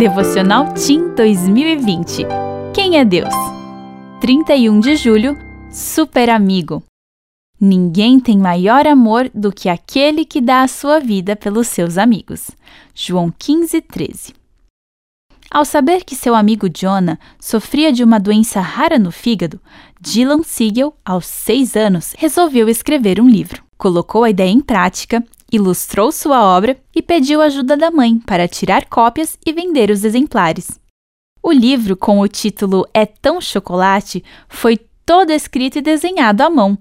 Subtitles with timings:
[0.00, 2.24] Devocional Team 2020.
[2.72, 3.34] Quem é Deus?
[4.18, 5.36] 31 de julho,
[5.70, 6.82] Super Amigo.
[7.60, 12.50] Ninguém tem maior amor do que aquele que dá a sua vida pelos seus amigos.
[12.94, 14.34] João 15, 13.
[15.50, 19.60] Ao saber que seu amigo Jonah sofria de uma doença rara no fígado,
[20.00, 23.62] Dylan Siegel, aos seis anos, resolveu escrever um livro.
[23.76, 25.22] Colocou a ideia em prática,
[25.52, 30.80] ilustrou sua obra e pediu ajuda da mãe para tirar cópias e vender os exemplares.
[31.42, 36.78] O livro, com o título É Tão Chocolate, foi todo escrito e desenhado à mão.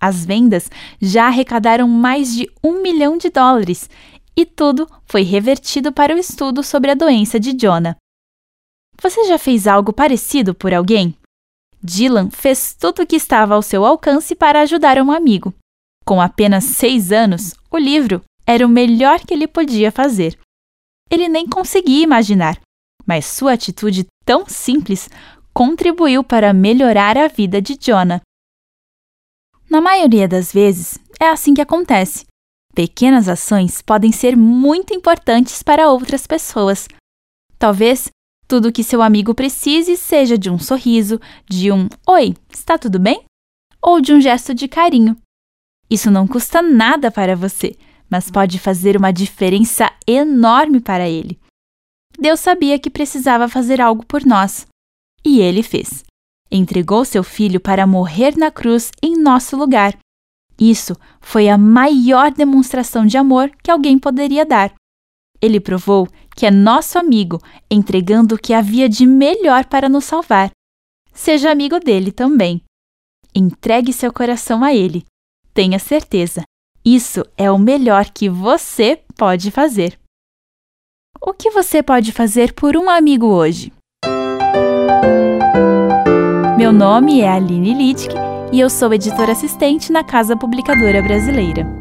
[0.00, 3.90] As vendas já arrecadaram mais de um milhão de dólares
[4.36, 7.96] e tudo foi revertido para o estudo sobre a doença de Jonah.
[9.02, 11.16] Você já fez algo parecido por alguém?
[11.82, 15.52] Dylan fez tudo o que estava ao seu alcance para ajudar um amigo.
[16.04, 20.38] Com apenas seis anos, o livro era o melhor que ele podia fazer.
[21.10, 22.60] Ele nem conseguia imaginar,
[23.06, 25.08] mas sua atitude tão simples
[25.52, 28.20] contribuiu para melhorar a vida de Jonah.
[29.70, 32.24] Na maioria das vezes, é assim que acontece.
[32.74, 36.86] Pequenas ações podem ser muito importantes para outras pessoas.
[37.58, 38.08] Talvez
[38.46, 42.98] tudo o que seu amigo precise seja de um sorriso, de um Oi, está tudo
[42.98, 43.24] bem?
[43.82, 45.16] Ou de um gesto de carinho.
[45.90, 47.76] Isso não custa nada para você,
[48.10, 51.38] mas pode fazer uma diferença enorme para ele.
[52.18, 54.66] Deus sabia que precisava fazer algo por nós.
[55.24, 56.04] E ele fez.
[56.50, 59.96] Entregou seu filho para morrer na cruz em nosso lugar.
[60.58, 64.74] Isso foi a maior demonstração de amor que alguém poderia dar.
[65.40, 70.50] Ele provou que é nosso amigo, entregando o que havia de melhor para nos salvar.
[71.12, 72.62] Seja amigo dele também.
[73.34, 75.04] Entregue seu coração a ele.
[75.58, 76.42] Tenha certeza,
[76.84, 79.98] isso é o melhor que você pode fazer.
[81.20, 83.72] O que você pode fazer por um amigo hoje?
[86.56, 88.14] Meu nome é Aline Littke
[88.52, 91.77] e eu sou editora assistente na Casa Publicadora Brasileira.